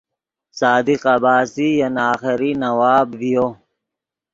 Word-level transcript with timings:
صادق 0.59 1.03
عباسی 1.15 1.69
ین 1.81 1.95
آخری 2.11 2.51
نواب 2.61 3.07
ڤیو 3.19 3.47